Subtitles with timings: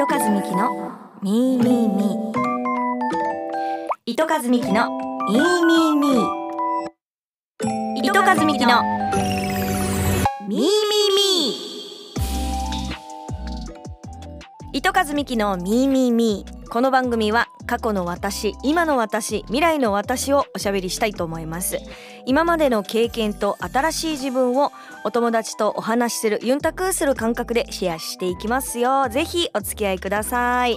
[0.00, 0.92] 糸数美希の
[1.22, 2.38] ミーミーミー。
[4.06, 4.88] 糸数美希の
[5.28, 6.22] ミーミーミー。
[7.96, 8.80] 糸数美希の
[10.46, 10.68] ミーミー
[11.16, 14.78] ミー。
[14.78, 16.57] 糸数美希のミーミーミー。
[16.70, 21.78] この番組は過去の私今の私未来の私をおしゃべりしたいと思います。
[22.26, 24.70] 今までの経験と新しい自分を
[25.02, 29.08] お友達とお話しするユンタクする感覚でシェアしていきますよ。
[29.08, 30.76] ぜひお付き合いください。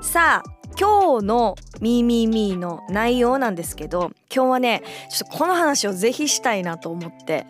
[0.00, 7.46] さあ今日のミーミーミーの内容なんですけど今日はねちょっとこの話をぜひしたいなと思って。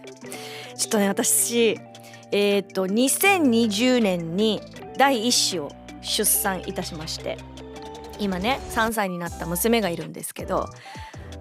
[0.77, 1.79] ちょっとね私
[2.33, 4.60] えっ、と2020年に
[4.97, 7.38] 第一子を出産いたしまして。
[8.19, 10.69] 今ね3歳になった娘がいるんですけど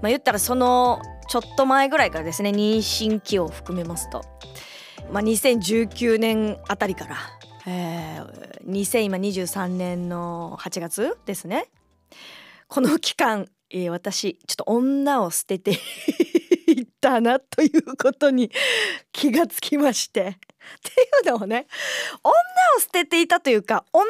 [0.01, 4.23] まあ言ったらそのちょっと前ぐらいからですね妊娠期を含めますと、
[5.11, 7.17] まあ、2019年あたりから、
[7.65, 11.69] えー、2023年の8月ですね。
[12.69, 15.71] この期間、えー、私ちょっと女を捨てて
[16.67, 18.51] いたなということに
[19.11, 20.37] 気がつきまして。
[20.67, 20.81] っ
[21.23, 21.67] ていうのをね
[22.23, 22.31] 女
[22.77, 24.05] を捨てていたというか女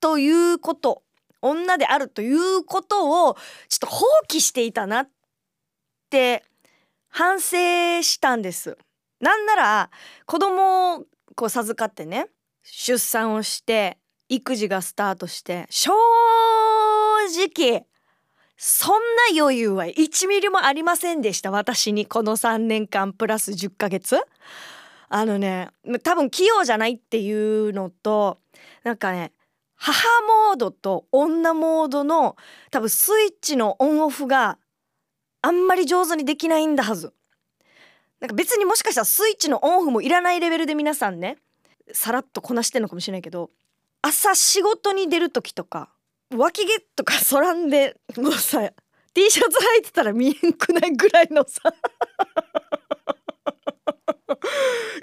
[0.00, 1.02] ということ
[1.44, 3.34] 女であるということを
[3.68, 5.08] ちょっと放棄していたなっ
[6.10, 6.44] て
[7.08, 7.56] 反省
[8.02, 8.76] したんです。
[9.20, 9.90] なんなら
[10.26, 11.04] 子供を
[11.36, 12.28] こう授かってね
[12.62, 15.92] 出産をして育児がスタートして正
[17.48, 17.86] 直
[18.56, 19.00] そん
[19.34, 21.50] な余裕は1ミリもありませんでした。
[21.50, 24.16] 私にこの3年間プラス10ヶ月。
[25.08, 25.68] あのね
[26.02, 28.38] 多分器用じゃないっていうのと
[28.82, 29.32] なんかね
[29.86, 29.92] 母
[30.48, 32.36] モードと女モードの
[32.70, 34.56] 多分スイッチのオンオフが
[35.42, 37.12] あんまり上手にできないんだはず。
[38.18, 41.36] なんか別にもしかしたらスイッチのオンオフもいらないレベルで皆さんね
[41.92, 43.50] さらっとこなしてんのかもしれないけど
[44.00, 45.90] 朝仕事に出る時とか
[46.34, 48.72] 脇毛とか そらんでもうさ
[49.12, 51.70] T シャツ履いてたら見えんくないぐらいのさ い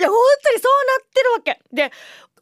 [0.02, 1.92] や本当にそうなってるわけで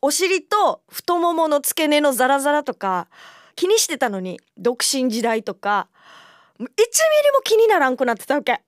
[0.02, 3.08] お尻と太ももの付け根のザラザラとか
[3.56, 5.90] 気にしてたのに独身時代とか
[6.60, 6.72] 1ミリ
[7.34, 8.62] も気にならんくなってたわけ。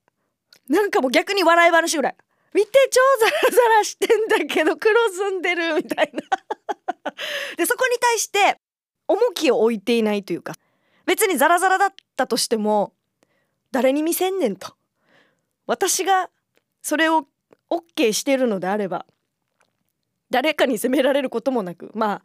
[0.69, 2.15] なんかもう逆に笑い話ぐらい。
[2.53, 6.21] 見て超ザラザラしてんだけど黒ずんでるみたいな。
[7.57, 8.59] でそこに対して
[9.07, 10.55] 重きを置いていないというか
[11.05, 12.93] 別にザラザラだったとしても
[13.71, 14.75] 誰に見せんねんと。
[15.67, 16.29] 私が
[16.81, 17.27] それを
[17.69, 19.05] OK してるのであれば
[20.31, 22.21] 誰かに責められることもなくまあ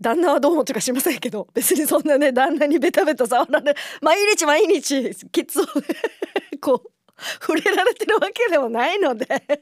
[0.00, 5.64] 旦那はどう思ってかしませんけど別にそんなね旦那にベタベタ触られ毎日毎日ケツを
[6.60, 6.90] こう
[7.40, 9.26] 触れられてるわけでもないので。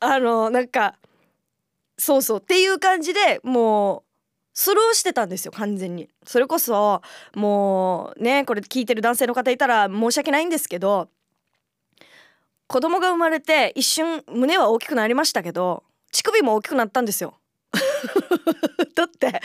[0.00, 0.96] あのなんか
[1.98, 2.38] そうそう。
[2.38, 4.02] っていう感じでもう
[4.54, 6.08] スルーしてたんですよ完全に。
[6.24, 7.02] それこそ
[7.34, 11.08] もうねこれ聞いてる男性の方いたら申し訳ないんですけど
[12.68, 17.38] 子供が生まれて一瞬胸は大きくなりましたけど乳首も大きくなったんですよ。
[18.94, 19.40] だって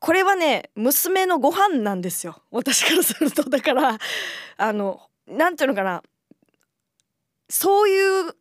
[0.00, 2.42] これはね娘のご飯なんですよ。
[2.50, 3.48] 私からすると。
[3.48, 3.98] だから
[4.56, 6.02] あのなんていうのかな。
[7.50, 8.34] そういう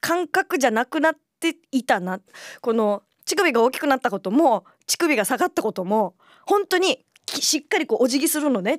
[0.00, 2.20] 感覚じゃなくなっていたな。
[2.60, 6.14] この乳首が大きくなったことも乳首が下がったことも
[6.46, 8.78] 本当にしっかりこうお辞儀するのね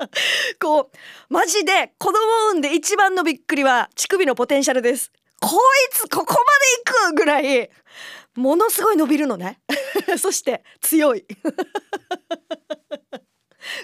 [0.60, 0.96] こう
[1.32, 2.18] マジで子供
[2.50, 5.12] 産んで一番のびっくりは乳首のポテンシャルです。
[5.40, 5.58] こい
[5.94, 6.44] つここまで
[6.92, 7.70] 行くぐらい
[8.36, 9.60] ものすごい伸びるのね。
[10.18, 11.26] そして強い。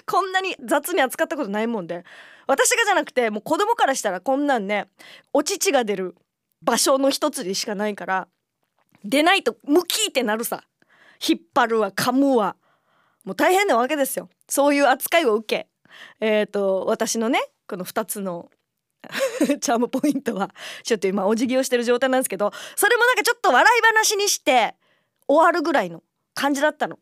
[0.05, 2.03] こんなに雑に扱ったことないもんで。
[2.47, 4.89] 私がじゃなくてもう子供からしたらこんなんね
[5.33, 6.15] お乳が出る
[6.61, 8.29] 場所の一つでしかないから
[9.03, 10.63] 出ないとムキーってなるさ。
[11.25, 12.55] 引っ張るわ噛むわ。
[13.23, 14.29] もう大変なわけですよ。
[14.47, 15.67] そういう扱いを受け
[16.19, 18.49] えっ、ー、と私のねこの2つの
[19.61, 20.53] チャームポイントは
[20.83, 24.75] ちょっと今お辞儀をしてる状態なんですけどそれもなんかちょっと笑い話にして
[25.27, 26.03] 終わるぐらいの
[26.33, 26.99] 感じだったの。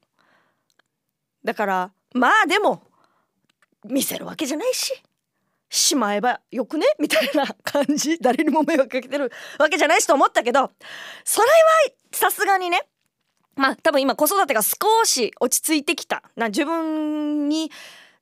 [1.44, 2.82] だからまあでも
[3.84, 4.94] 見せるわけじゃないし
[5.70, 6.86] しまえばよくね？
[7.00, 10.72] みたいな感じ誰にも迷惑かけてるわけじゃないしと思ったけど
[11.24, 11.54] それは
[12.12, 12.82] さすがにね
[13.56, 16.24] まあ多分今子育てが少し落ち着いてきた。
[16.36, 17.72] な自分に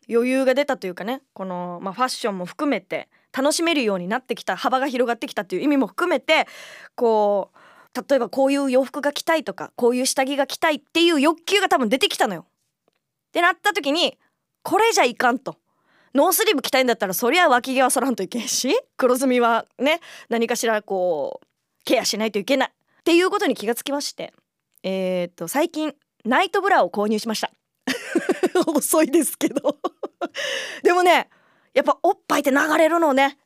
[0.09, 6.47] 余裕が出たというかねこの、まあ、ファッションも含めて楽しめるようになってきた幅が広がってきたっていう意味も含めて
[6.95, 7.57] こう
[8.09, 12.45] 例えばこういう洋服が着たいとかこういう下着が着たいっていう欲求が多分出てきたのよ。
[12.89, 14.17] ってなった時に
[14.63, 15.57] これじゃいかんと。
[16.15, 21.47] ノースリーブ着たいんだったらそりゃ脇毛は剃らんといけんし黒ずみはね何かしらこう
[21.85, 24.31] ケアしないといけないっていうことに気がつきまして
[24.83, 25.95] えー、と最近
[26.25, 27.51] ナイトブラを購入しました
[28.59, 29.77] 遅いですけど。
[30.83, 31.29] でもね
[31.73, 33.37] やっぱおっぱいって流れるのね。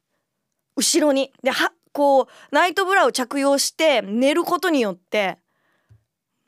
[0.75, 1.33] 後ろに。
[1.43, 5.39] ではこうナイトブラを着用して寝ることによって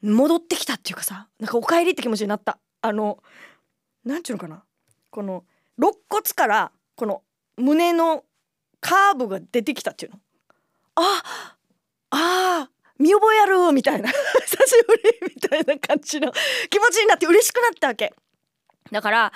[0.01, 2.59] 戻ってきたっていうかさなんかお帰りって気持ちになった。
[2.81, 3.23] あの
[4.05, 4.63] なんちゅうのかな。
[5.09, 5.45] この
[5.77, 7.23] 肋骨からこの
[7.57, 8.25] 胸の
[8.79, 10.19] カーブが出てきたっていうの。
[10.95, 11.23] あ
[12.11, 12.69] あ
[12.99, 14.09] 見覚えあるみたいな。
[14.45, 16.31] 久しぶりみたいな感じの
[16.69, 18.13] 気持ちになって嬉しくなったわけ。
[18.91, 19.33] だから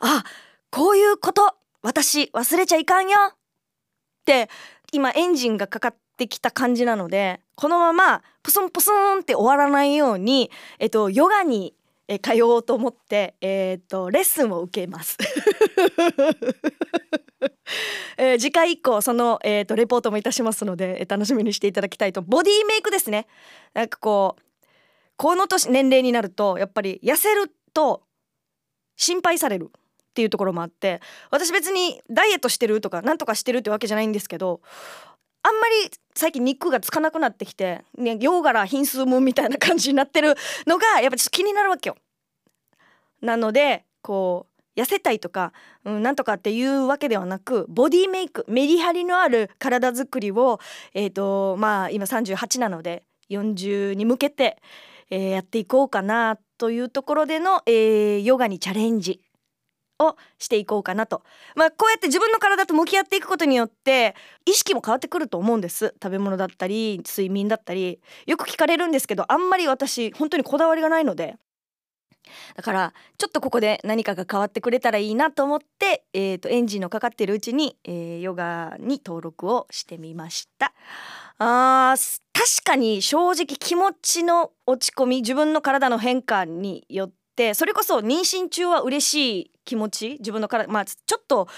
[0.00, 0.24] あ
[0.70, 3.34] こういうこと私忘れちゃいかんよっ
[4.24, 4.48] て
[4.92, 11.74] 今エンジンがかかってきた感じなのでこのままプスンプスンって終わらないように、えっと、ヨガに
[12.22, 15.16] 通おうと思って、えっと、レッスンを受けます。
[18.16, 23.26] えー、次回以降その、えーと、レポートもいたしますので、えー、楽しみにしていただきたいとボディメイクですね。
[23.74, 24.42] なんかこう
[25.16, 28.02] この年年齢になるとやっぱり痩せると
[28.96, 31.00] 心配されるっていうところもあって
[31.30, 34.60] 私別にダイエットしてるとかなんとかしてるってわけじゃないんですけど
[35.42, 40.34] あんまり最近肉がつかなくなってきて、ね、洋柄品数もみたいな感じになってる
[40.66, 41.96] のがやっぱちょっと気になるわけよ。
[43.20, 44.46] なのでこ
[44.76, 45.52] う痩せたいとか、
[45.84, 50.58] うん、なんとかっていうわけではなくボディメイクメリハリのある体づくりを、
[50.94, 54.58] えーとまあ、今38なので40に向けて、
[55.10, 59.20] えー、やっていこうかなというところでの、えー、ヨガにチャレンジ
[59.98, 61.22] をしていこうかなと、
[61.54, 64.14] まあ、こうやって自分の体と向き合っていくことによって
[64.44, 65.94] 意識も変わってくると思うんです。
[66.02, 68.00] 食べ物だったり睡眠だったり。
[68.26, 71.36] よく聞かれるんですけどあんまり私本当にこだわりがないので。
[72.54, 80.72] だからちょっとここで何かが変わってくれたらいいなと思って、えーと、エンジンのかかってるうちに、えー、ヨガに登録をしてみました。
[81.38, 91.48] あー確かに正直気持ちの落ち込み自分の体の変化によってそれこそ妊娠中は嬉しい気持ち自分の体まあちょっと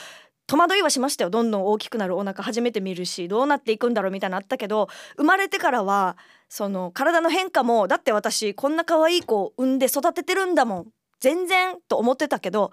[0.48, 1.30] 戸惑いはしましたよ。
[1.30, 4.36] どんどん大きくなるお腹初めて見るしどうなっていくんだろうみたいな。
[4.36, 6.16] のあったけど生まれてからは
[6.48, 10.86] その体の変化もだって私こんな可愛い子を産んで育ててるんだもん。
[11.20, 12.70] 全然と思ってたけど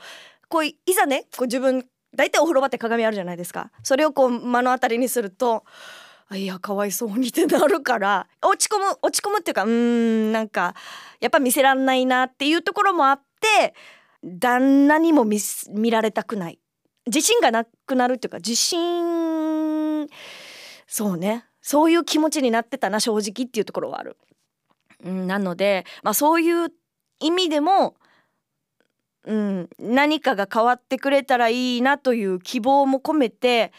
[0.48, 1.86] こういざねこう自分
[2.16, 3.72] 大体お風呂場って鏡あるじゃないですか。
[3.83, 5.66] それをこう目の当たりにすると
[6.31, 10.75] いやかわいそうにってなるから落ち込む落ち込むっていうかうーんなんか
[11.19, 13.74] やっぱ見せらんないなっていうところもあって
[14.24, 16.60] 旦那にも見られたくない。
[17.07, 20.07] 自信がなくなるっていうか自信
[20.88, 21.46] そうね。
[21.62, 24.18] そういう気持ちになってたな正直っていうところはある。
[25.04, 26.72] うん、なので、まあ、そういう
[27.19, 27.96] 意味でも、
[29.25, 33.72] うん、何かが変わってくれたらいいなという希望も込めて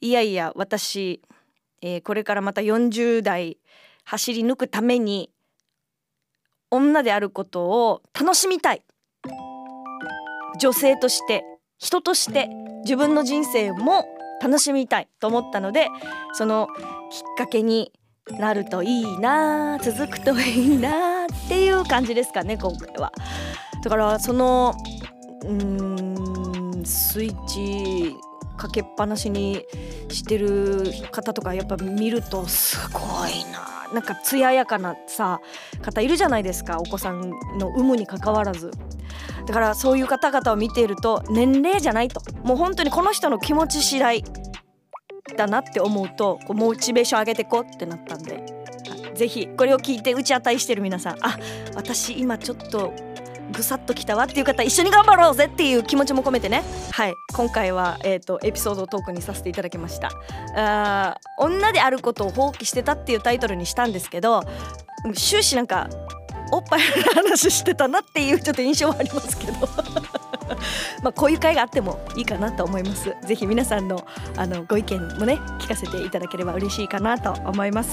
[0.00, 1.20] いやいや私、
[1.82, 3.58] えー、これからまた40代
[4.04, 5.30] 走り抜くために
[6.70, 8.82] 女であることを楽しみたい。
[10.60, 11.53] 女性として。
[11.84, 12.48] 人として
[12.84, 14.06] 自分の人生も
[14.42, 15.88] 楽しみたいと思ったので
[16.32, 16.66] その
[17.10, 17.92] きっかけに
[18.38, 23.12] なるといいな続くといいなっていう感じですかね今回は。
[23.82, 24.74] だからその
[25.44, 28.16] うんスイッチ
[28.56, 29.62] かけっぱなしに
[30.08, 35.40] してる方とかやっぱ見るとすごいななんか艶やかなさ
[35.82, 38.70] 方いるじゃないですかお子さんの有無にかかわらず
[39.46, 42.20] だからそういう方々を見ていると年齢じゃないと。
[42.42, 44.24] もう本当にこの人の気持ち次第
[45.36, 48.64] だなって思うとこうモチベーション上げていこうってなったんで。
[49.14, 51.16] ぜひこれを聞いて打ち当たりしてる皆さん。
[51.20, 51.38] あ
[51.74, 52.92] 私今ちょっと
[53.52, 56.62] ぐさっときたわっていう方一緒に頑張ろうぜっていう気持ちも込めてね。
[56.90, 57.14] はい。
[57.34, 60.10] 今回は、えーと、エピソードトークにさせていただきました。
[60.56, 64.42] あ女であることを放棄してたっていうタイトルにしたんですけど
[65.14, 65.88] 終始なんか
[66.52, 69.68] おっぱいの話してたなっていうちょっと印象はありますけど。
[71.02, 73.14] まあこういう会があってもいいかなと思います。
[73.26, 74.04] ぜひ皆さんの
[74.36, 77.92] あのご意見もね聞かせていただければ嬉しいかなと思います。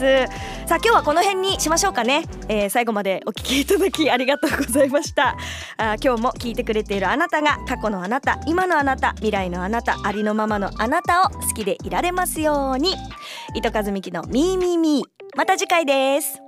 [0.65, 5.38] さあ今日はこの辺にしましょうかね、えー、最後までお聞きいただきありがとうございました。
[5.77, 12.96] あ今日も聞いてくれているあなたが過去のあなた今のあなた未来のあなたありのままのあなたを好きでいられますように。
[13.55, 15.38] 糸数美希のミーミーミー。
[15.38, 16.40] また次回です。